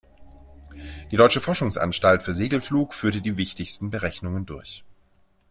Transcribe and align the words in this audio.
Die 1.11 1.15
Deutsche 1.15 1.41
Forschungsanstalt 1.41 2.23
für 2.23 2.33
Segelflug 2.33 2.95
führte 2.95 3.21
die 3.21 3.37
wichtigsten 3.37 3.91
Berechnungen 3.91 4.47
durch. 4.47 4.83